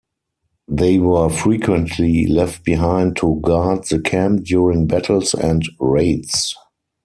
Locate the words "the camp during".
3.83-4.87